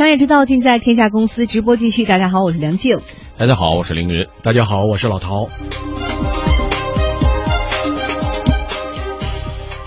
[0.00, 2.06] 商业之道尽在天下公司直播继续。
[2.06, 2.98] 大家好，我是梁静。
[3.36, 4.26] 大家好，我是凌云。
[4.42, 5.50] 大家好，我是老陶。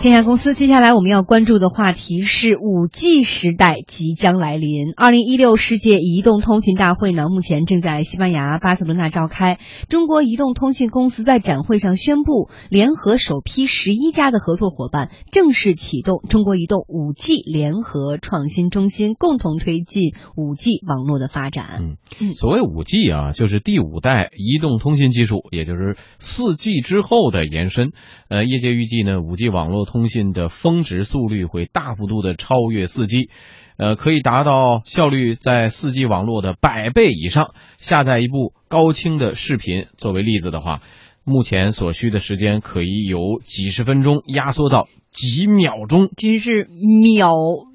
[0.03, 4.91] 天下公司，接下来我们要关注的话题是五 G 时代即将来临。
[4.97, 9.59] 二零一六世界移动通信大会呢，目前正在西班牙巴塞罗那召开。
[9.87, 21.95] 中国移动通信公司在展会上宣布，联合首批十一家的合作伙伴，正式启动中国移动五 G 联合创新中心，共同推进五 G 网络的发展。
[22.19, 27.91] 嗯，所谓五 G 啊，就是第五代移动通信技术，也就是四 G 之后的延伸。
[28.27, 33.29] 呃，业界预计呢，五 G 网络通信的峰值速率会大幅度的超越四 G，
[33.77, 37.53] 呃，可以达到效率在四 G 网络的百倍以上。
[37.77, 40.81] 下载一部高清的视频作为例子的话，
[41.23, 46.67] 目前所需的时间可以由几十分钟压缩到几秒钟，真是
[47.11, 47.31] 秒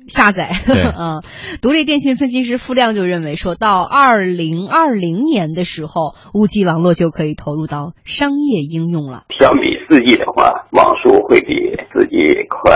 [0.08, 0.64] 下载。
[0.66, 1.22] 对， 嗯，
[1.62, 9.22] 独立电信分析师付亮就认为，说到二零二零年的时候，五 G 网络就可以投入到商业应用了。
[9.38, 12.70] 相比四 G 的话，网速会比四 G 快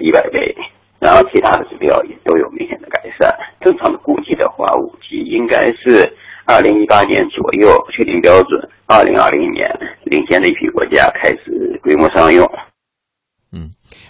[0.00, 0.52] 一百倍，
[0.98, 3.32] 然后其他的指标也都有明显的改善。
[3.60, 6.12] 正常的估计的话，五 G 应该是
[6.46, 9.70] 二零一八年左右确定标准，二零二零年
[10.02, 12.44] 领先的一批国家开始规模商用。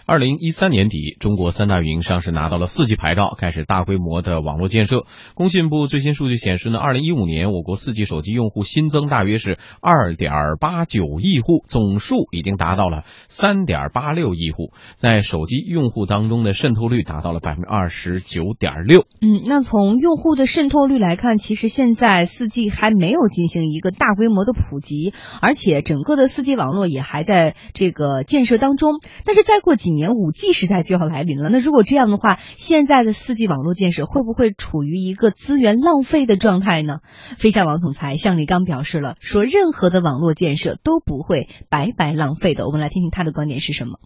[0.08, 5.04] 二零一三年底，中国三大运营商是拿到了四 G 牌照，开始大规模的网络建设。
[5.34, 19.04] 工信部最新数据显示呢，二零一五年我国四 G 手机用户新增大约是二点八九亿户，总数已经达到了三点八六亿户，在手机用户当中的渗透率达到了百分之二十九点六。
[19.20, 29.00] 嗯，那从用户的渗透率来看，其实现在四 G 还没有进行一个大规模的普及，而且整个的四 G 网络也还在这个建设当中。
[29.26, 31.50] 但是再过几年，年五 G 时代就要来临了。
[31.50, 37.00] 那如果这样的话，现在的四 G 网络建设会不会处于一个资源浪费的状态呢？
[37.36, 42.64] 飞象王总裁向立刚表示了，说任何的网络建设都不会白白浪费的。
[42.66, 43.98] 我们来听听他的观点是什么。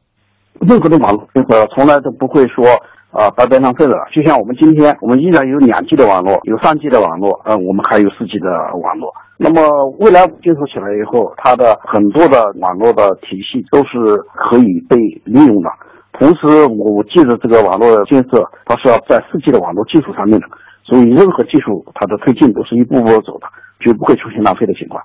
[0.60, 2.64] 任何的网络建设从来都不会说
[3.10, 3.96] 啊白白浪费了。
[4.12, 9.12] 就像我们今天，我们依然有两 G 的网络，有三 G 的网络，呃，我们还有四 G 的网络。
[9.38, 9.60] 那么
[9.98, 15.70] 未来建设起来以后，它的很多的网络的体系都是可以被利用的。
[16.12, 20.46] 同时，我记得这个网络建设，它是要在四 G 的网络基础上面的，
[20.84, 23.48] 所以任何技术它的推进都是一步步走的，
[23.80, 25.02] 绝不会出现浪费的情况。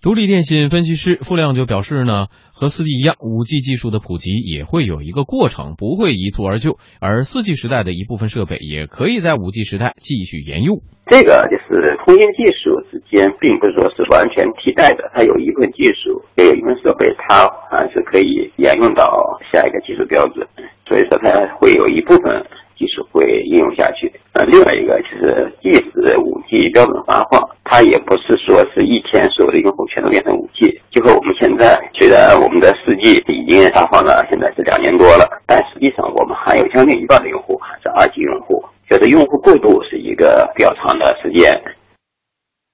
[0.00, 6.78] 独立电信分析师付亮就表示呢，和四 G 一样，五 G 技术的普及也会有一个过程，不会一蹴而就。
[7.00, 10.78] 而四 G 时代的一部分设备也可以在五 G 时代继续沿用。
[11.10, 19.10] 这个就是通信技术之间，并不是说是完全替代的，它有一部分技术，也有一部分设备，它还是可以沿用到
[19.50, 20.46] 下一个技术标准。
[20.86, 22.30] 所以说，它会有一部分
[22.78, 24.06] 技术会应用下去。
[24.38, 30.80] 呃，另外一个就是，即使五 G 标准发放，它也不是说是一天所有的用户全都变成五 G。
[30.90, 41.52] 就和我们现在，虽然我们的四 G 已经发放了，现在是两年多了，但实际上我们还有将近一半的用户还是二 G 用户，就是用户过渡是一个比较长的时间。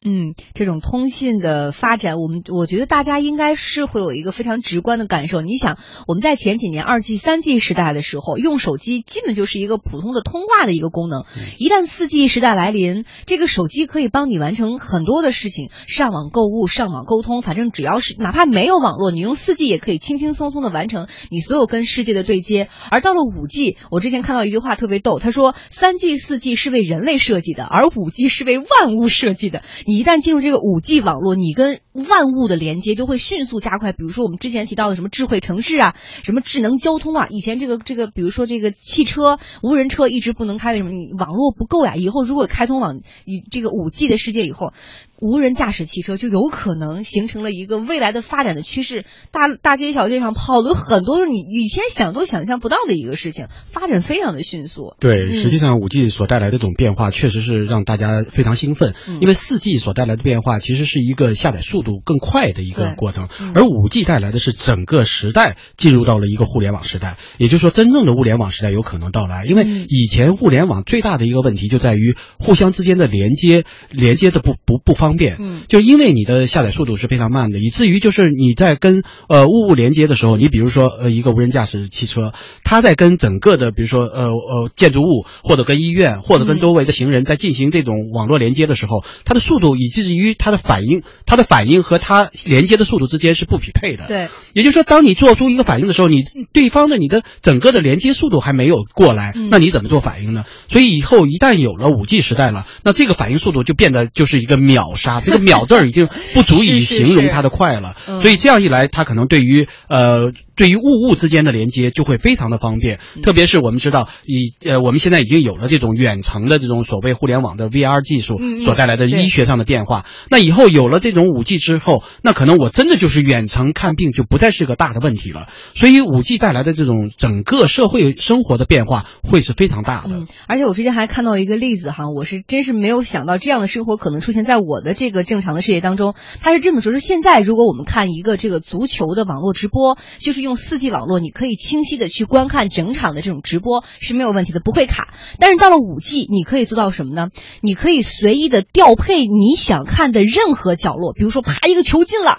[0.06, 5.40] 嗯，这种通信的发展，我们我觉得大家应该是会有一个非常直观的感受。
[5.40, 11.24] 你想，我们在前几年二 G、三 G 时代的时候，用手机基本就是一个普通的通话的一个功能。
[11.58, 22.68] 一旦四 G 时代来临，这个手机可以帮你完成很多的事情，上网购物、上网沟通，反正只要是哪怕没有网络，你用四 G 也可以轻轻松松的完成你所有跟世界的对接。
[22.90, 29.62] 而到了五 G，我之前看到一句话特别逗，他说三 G、四 G 是为人类设计的，而五 G 是为万物设计的。
[29.86, 33.92] 你一旦进入这个五 G 网络，你跟万物的连接都会迅速加快。
[33.92, 35.94] 比如说我们之前提到的什么智慧城市啊，
[36.24, 40.90] 什么智能交通啊，以前这个这个，比如说这个汽车、无人车一直不能开，为什么？
[40.90, 41.94] 你网络不够呀。
[41.94, 44.72] 以后如果开通网，以这个五 G 的世界以后，
[45.20, 49.04] 无人驾驶汽车就有可能形成了一个未来的发展的趋势。
[49.30, 54.94] 大大街小街上跑的很多，你以前想都想象不到的一个事情，发展非常的迅速。
[54.98, 58.94] 对，嗯实际上五 G 所带来的这种变化，确实是让大家非常兴奋。
[59.06, 67.16] 嗯因为四 G 所带来的变化，其实是一个下载速度更快的一个过程嗯，而五 G 带来的是整个时代进入到了一个互联网时代。
[67.38, 69.44] 也就是说，真正的物联网时代有可能到来。
[69.46, 75.03] 因为以前物联网最大的一个问题就在于互相之间的连接，连接的不不不方。
[75.04, 94.06] 方便，嗯就因为你的下载速度是非常慢的，以至于就是你在跟呃物物连接的时候，你比如说呃一个无人驾驶汽车，它在跟整个的比如说呃呃建筑物或者跟医院或者跟嗯周围的行人在进行这种网络连接的时候，它的速度以至于它的反应，它的反应和它连接的速度之间是不匹配的。
[94.08, 96.22] 对，也就是说，当你做出一个反应的时候，你
[96.52, 100.44] 对方的你的整个的连接速度还没有过来嗯，那你怎么做反应呢？
[100.68, 107.96] 所以以后一旦有了五 G 时代了，那这个反应速度就变得就是一个秒杀，这个秒字儿已经不足以 形容他的快了。
[108.06, 110.32] 嗯所以这样一来，他可能对于呃。
[110.56, 120.04] 对于物物之间的连接就会非常的方便，嗯特别是我们知道，以呃我们现在已经有了这种远程的这种所谓互联网的 VR 技术所带来的医学上的变化。
[120.30, 125.48] 那以后有了这种五 G 之后，那可能我真的就是远程看病就不再是个大的问题了。
[125.74, 130.10] 所以五 G 带来的这种整个社会生活的变化会是非常大的。
[130.14, 136.14] 嗯，而且我之前还看到一个例子哈，我是真是没有想到这样的生活可能出现在我的这个正常的世界当中。
[136.40, 145.14] 他是这么说：说现在如果我们看一个这个足球的网络直播，就是用四 G 网络，你可以清晰的去观看整场的这种直播是没有问题的，不会卡。
[145.40, 147.30] 但是到了五 G，你可以做到什么呢？
[147.60, 152.38] 你可以随意的调配你想看的任何角落，比如说啪一个球进了，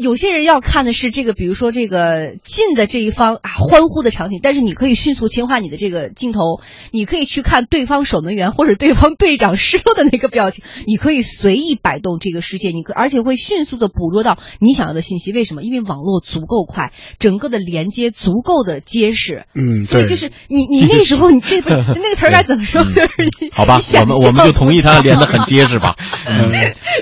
[0.00, 6.60] 有些人要看的是这个，比如说这个进的这一方啊欢呼的场景，但是你可以迅速切换你的这个镜头，
[6.90, 15.32] 你可以去看对方守门员或者对方队长失落的那个表情，你可以随意摆动这个世界，你可而且会迅速的捕捉到你想要的信息。
[15.32, 15.62] 为什么？
[15.62, 19.44] 因为网络足够快，整个的连接足够的结实。
[19.54, 22.84] 嗯，所以就是你，你那时候你对不 那个词儿该怎么说？
[23.52, 25.96] 好吧我们我们就同意他 连的很结实吧。
[26.26, 26.52] 嗯，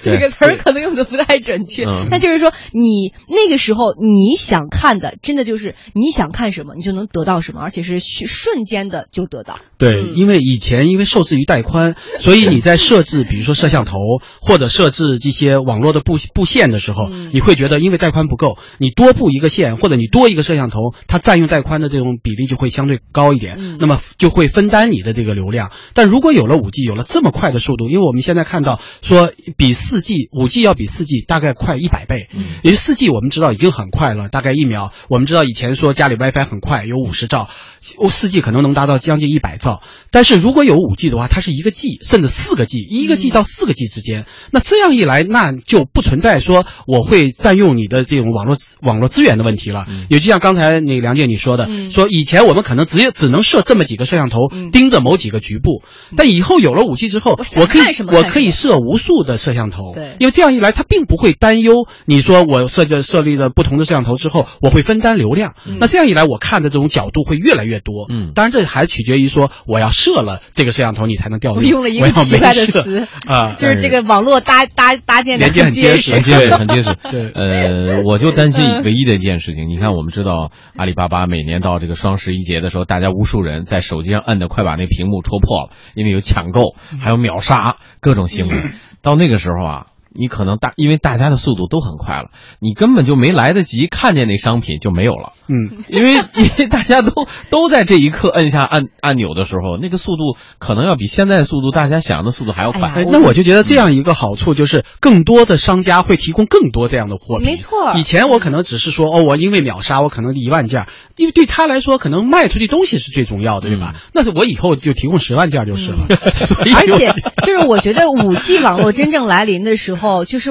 [0.02, 9.58] 这个词儿可能用的不太准确嗯，但就是说，你那个时候你想看的，真的就是你想看什么，你就能得到什么，而且是瞬瞬间的就得到。
[9.78, 13.92] 对，嗯因为以前因为受制于带宽，所以你在设置，比如说摄像头
[14.40, 25.70] 或者设置这些网络的布布线的时候，嗯你会觉得因为带宽不够，你多布一个线或者你多一个摄像头，它占用带宽的这种比例就会相对高一点，嗯那么就会分担你的这个流量。
[25.94, 34.92] 但如果有了五 G，有了这么快的速度，因为我们现在看到说比四 G 五 G 要比四 G 大概快一百倍，嗯也就四 G 我们知道已经很快了，大概一秒。
[35.08, 37.48] 我们知道以前说家里 WiFi 很快，有五十兆，
[37.96, 39.82] 哦，四 G 可能能达到将近一百兆。
[40.10, 44.26] 但是如果有五 G 的话，它是一个 G 甚至四个 G，一个 G 到四个 G 之间。
[44.50, 49.86] 那这样一来，那就不存在说我会占用你的这种网络网络资源的问题了。
[50.12, 55.82] 也就像刚才那个梁姐你说的，嗯说以前我们可能只有只能设这么几个摄像头，嗯盯着某几个局部，
[56.18, 65.54] 但以后有了武器之后，我我可以我可以设无数的摄像头，对因为这样一来，他并不会担忧你说我设置设立了不同的摄像头之后，我会分担流量。
[65.66, 68.06] 嗯那这样一来，我看的这种角度会越来越多。
[68.10, 71.82] 嗯当然这还取决于说我要设了这个摄像头，你才能调我用。
[71.82, 76.96] 了一个我要奇怪的没设词啊，就是这个网络搭搭搭建的连接很结结实很结实，很结实。
[77.10, 88.72] 对呃，我就担心唯 一的一件事情，你看，我们知道阿里巴巴每年到这个双十一节的时候，大家无数人在手机上摁的快把那屏幕戳破了，因为有抢购，还有秒杀各种行为。
[89.00, 89.86] 到那个时候啊。
[90.14, 92.30] 你可能大，因为大家的速度都很快了，
[92.60, 95.32] 你根本就没来得及看见那商品就没有了。
[95.48, 102.88] 嗯，因为 因为大家都都在这一刻摁下按按钮的时候，那个速度可能要比现在的速度，大家想象的速度还要快。
[102.90, 107.46] 哎，那我就觉得这样一个好处就是，更多的商家会提供更多这样的货品。
[107.46, 113.94] 没错以前我可能只是说，哦，我因为秒杀，我可能一万件儿，因为对他来说，可能卖出去东西是最重要的，对吧？
[114.12, 116.06] 那是我以后就提供十万件儿就是了。
[116.34, 120.50] 所以，而且就是我觉得五 G 网络真正来临的时候，就是。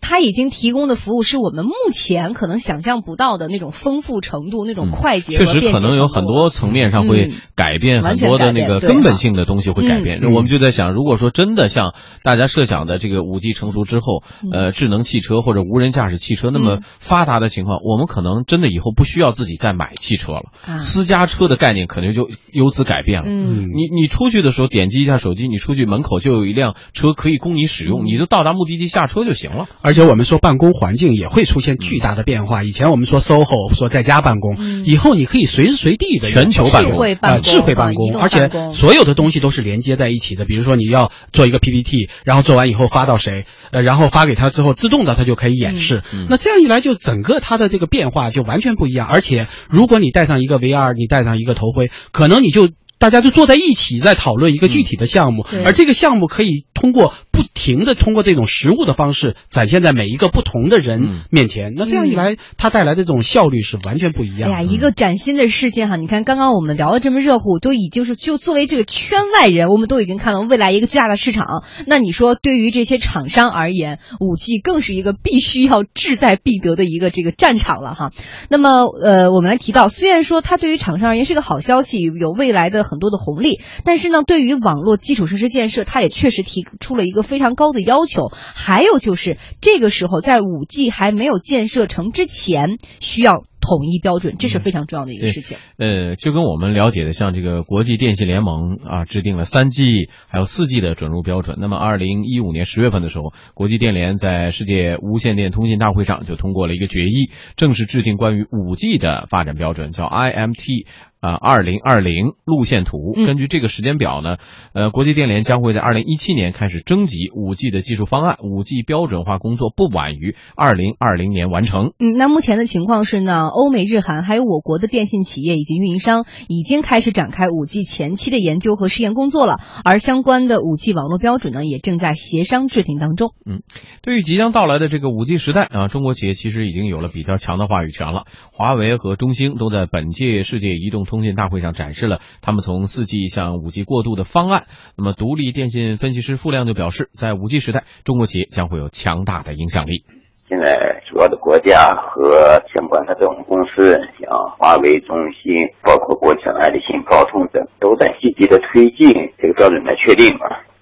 [0.00, 10.20] 它已经提供的服务是我们目前可能想象不到的那种丰富程度、那种快捷嗯确实可能有很多层面上会嗯改变很多的那个根本性的东西会改变。
[10.20, 16.82] 嗯我们就在想，如果说真的像大家设想的这个五 G 成熟之后，呃，智能汽车或者无人驾驶汽车那么嗯。
[16.98, 20.78] 发达的情况，我们可能真的以后不需要自己再买汽车了，啊。
[20.78, 23.28] 私家车的概念可能就由此改变了。
[23.28, 23.68] 嗯。
[23.74, 27.90] 你你出去的时候点击一下手机，你出去门口就有一辆车可以供你使嗯。
[27.90, 29.67] 用，你就到达目的地下车就行了。
[29.80, 32.64] 而且我们说办公环境也会出现巨大的变化。
[32.64, 40.44] 以前我们说 SOHO 说在家办公，嗯以后你可以随时随地的全球办公智慧办公呃智慧办公，动而且所有的东西都是连接在一起的。
[40.44, 46.02] 比如说你要做一个 PPT，然后做完以后发到谁，呃，然后发给他之后，自动的他就可以演示。
[46.28, 49.06] 那这样一来，就整个它的这个变化就完全不一样。
[49.06, 52.68] 而且如果你带上一个 VR，你带上一个头盔，可能你就。
[53.00, 61.74] 大家就坐在一起在讨论一个具体的项目，对而这个项目可以通过不停的通过这种实物的方式展现在每一个不同的人面前。
[61.76, 64.50] 那这样一来，它带来的这种效率是完全不一样。
[64.50, 65.96] 哎呀，一个崭新的事件哈！
[65.96, 71.62] 你看，刚刚我们聊的这么热乎，都已经是就作为这个圈外人，我们都已经看到未来一个巨大的市场。
[71.86, 78.12] 那你说，对于这些厂商而言，五 G 更是一个必须要志在必得的一个这个战场了哈。
[78.48, 88.28] 那么，呃，我们来提到，虽然说它对于厂商而言是个好消息，有未来的很多的红利，但是呢，对于网络基础设施建设，它也确实提出了一个非常高的要求。
[88.32, 93.44] 还有就是，这个时候在五 G 还没有建设成之前，需要。
[93.60, 95.58] 统一标准，这是非常重要的一个事情。
[95.76, 101.58] 呃，就跟我们了解的，像这个国际电信联盟啊，制定了三 G 还有四 G 的准入标准。
[101.60, 110.86] 那么，二零一五年十月份的时候，国际电联在世界无线电通信大会上就通过了一个决议，正式制定关于五 G 的发展标准，叫 IMT。
[111.20, 113.12] 啊，二零二零路线图。
[113.14, 114.36] 根据这个时间表呢，
[114.72, 121.92] 呃，国际电联将会在二零一七年开始征集五 G 的技术方案，五 G 标准化工作不晚于二零二零年完成。
[121.98, 133.34] 嗯，那目前的情况是呢，欧美日韩还有我国的电信企业以及运营商已经开始展开五 G 前期的研究和试验工作了，而相关的五 G 网络标准呢，也正在协商制定当中。
[133.44, 133.62] 嗯，
[134.02, 138.24] 对于即将到来的这个五 G 时代啊，中国企业其实已经有了比较强的话语权了。
[138.52, 144.64] 华为和中兴都在本届世界移动通信大会上展示了他们从四 G 向五 G 过渡的方案。
[144.96, 150.04] 那么，独立电信分析师付亮就表示，在五 G 时代，中国企业将会有强大的影响力。
[150.48, 160.32] 现在，主要的国家和相关的这种公司，像华为、中兴，包括国产爱立信、高通等，都在积极的推进这个标准的确定。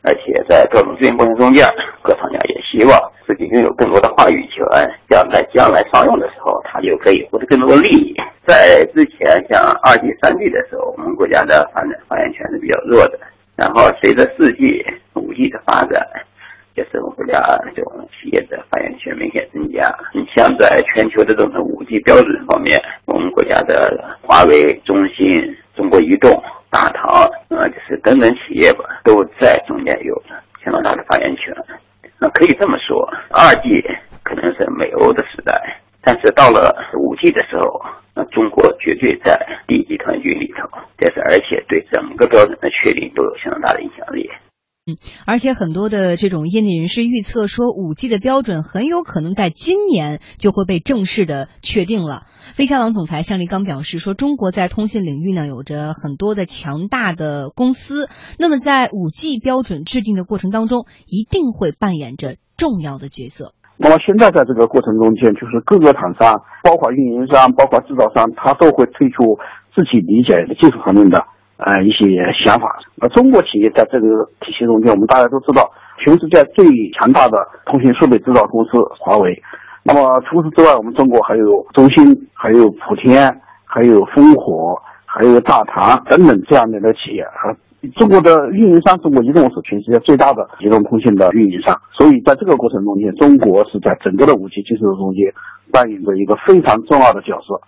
[0.07, 1.67] 而且，在标准制定过程中间，
[2.01, 2.95] 各厂家也希望
[3.27, 4.63] 自己拥有更多的话语权，
[5.11, 8.15] 这样在将来商用的时候，它就可以获得更多的利益。
[8.47, 13.19] 在之前像二 G、三 G 的时候，我们国家的发展发言权是比较弱的。
[13.57, 14.85] 然后随着四 G、
[15.15, 16.01] 五 G 的发展，
[16.77, 17.41] 就是我们国家
[17.75, 19.93] 这种企业的发言权明显增加。
[20.15, 25.27] 你像在全球的这种五 G 标准方面，我们国家的华为、中兴、
[25.75, 26.31] 中国移动、
[26.71, 27.11] 大唐
[27.49, 30.23] 啊，就是等等企业吧，都在中间有
[30.63, 31.53] 相当大的发言权。
[32.21, 33.83] 那可以这么说，二 G
[34.23, 37.83] 可能是美欧的时代，但是到了五 G 的时候。
[38.37, 44.29] 中国绝对在第一集团军里头，但是而且对整个标准的确定都有相当大的影响力。
[44.85, 52.25] 嗯，而且很多的这种业内人士预测说，五 G 的标准很有可能在今年就会被正式的确定了。
[52.53, 63.55] 飞象网总裁向立刚表示说，中国在通信领域呢有着很多的强大的公司，那么在五 G 标准制定的过程当中，一定会扮演着重要的角色。
[63.79, 69.39] 那么现在在这个过程中间，就是各个厂商，包括运营商，包括制造商，他都会推出
[69.75, 71.23] 自己理解的技术方面的
[71.59, 72.05] 呃一些
[72.43, 72.79] 想法。
[72.95, 75.71] 那中国企业在这个体系中间，我们大家都知道，
[76.03, 76.65] 全世界最
[76.99, 79.43] 强大的通信设备制造公司华为。
[79.83, 82.03] 那么除此之外，我们中国还有中兴，
[82.33, 83.31] 还有普天，
[83.67, 87.55] 还有烽火，还有大唐等等这样的企业和。
[87.95, 95.33] 中国的运营商，中国移动是全世界最大的移动通信的运营商，所以在这个过程中间，中国是在整个的五 G 技术中间
[95.73, 97.61] 扮演着一个非常重要的角色。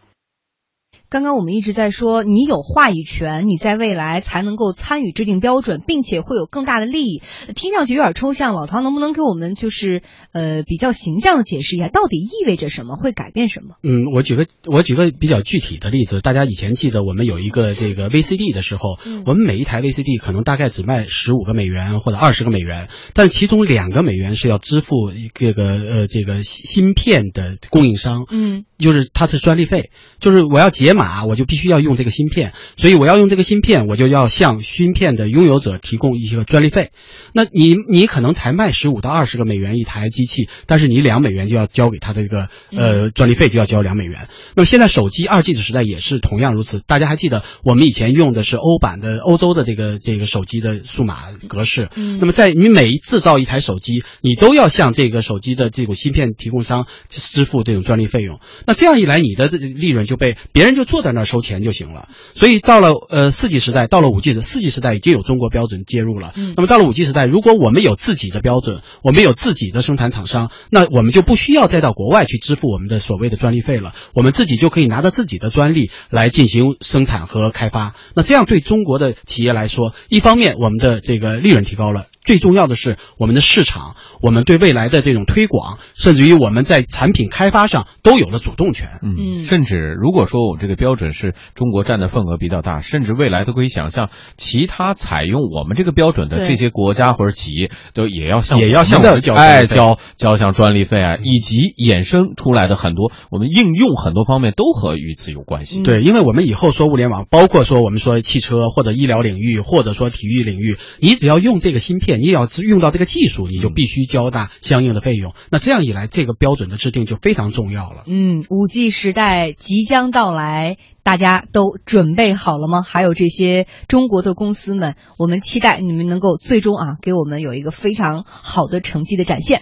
[1.11, 7.23] 刚刚我们一直在说，你有话语权，你在未来才能够参与制定标准，并且会有更大的利益。
[7.55, 13.77] 听上去有点抽象，老唐能不能给我们就是呃比较形象的解释一下，到底意味着什么，会改变什么？
[13.83, 30.88] 嗯，我举个我举个比较具体的例子，大家以前记得我们有一个这个 VCD 的时候，我们每一台 VCD 可能大概只卖十五个美元或者二十个美元，但其中两个美元是要支付这个呃这个芯片的供应商，嗯，就是它是专利费，就是我要解。
[30.99, 36.90] 码我就必须要用这个芯片，所以我要用这个芯片，我就要向芯片的拥有者提供一些专利费。
[37.35, 44.28] 那你你可能才卖十五到二十个美元一台机器，但是你两美元就要交给他的一个呃专利费，就要交两美元。
[44.56, 46.80] 那么现在手机二 G 的时代也是同样如此。
[46.85, 51.90] 大家还记得我们以前用的是欧版的欧洲的这个这个手机的数码格式。
[51.94, 58.40] 那么在你每制造一台手机，你都要向这个手机的这种芯片提供商支付这种专利费用。
[58.68, 60.88] 那这样一来，你的这利润就被别人就。
[60.88, 66.32] 坐在那儿收钱就行了，所以到了呃四 G 时代，到了五 G 的四 G 时代已经有中国标准介入了。
[66.56, 77.94] 那么到了五 G 时代，如果我们有自己的标准，我们有自己的生产厂商，那我们就不需要再到国外去支付我们的所谓的专利费了，我们自己就可以拿着自己的专利来进行生产和开发。
[78.14, 82.06] 那这样对中国的企业来说，一方面我们的这个利润提高了。
[82.28, 89.00] 最重要的是我们的市场，我们对未来的这种推广，甚至于我们在产品开发上都有了主动权。
[89.02, 99.35] 嗯甚至如果说我们这个标准是中国占的份额比较大，甚至未来都可以想象，其他采用我们这个标准的这些国家或者企业都也要向也要向我们的交
[99.66, 105.80] 交交像专利费啊，以及衍生出来的很多我们应用很多方面都和与此有关系。
[105.80, 115.32] 嗯对，因为我们以后说物联网，包括说我们说汽车或者医疗领域，或者说体育领域，你只要用这个芯片，你也要用到这个技术，你就必须交纳相应的费用。
[115.50, 118.04] 那这样一来，这个标准的制定就非常重要了。
[118.06, 122.82] 嗯，五 G 时代即将到来，大家都准备好了吗？
[122.82, 129.56] 还有这些中国的公司们，我们期待你们能够最终啊，给我们有一个非常好的成绩的展现。